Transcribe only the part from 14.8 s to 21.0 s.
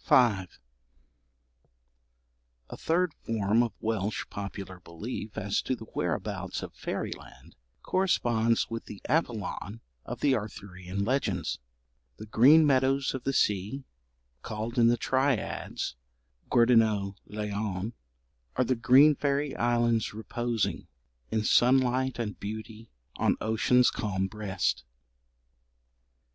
the triads Gwerddonau Llion, are the Green fairy islands, reposing,